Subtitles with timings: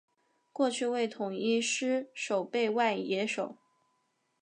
[0.51, 3.59] 过去为统一狮守备外野手。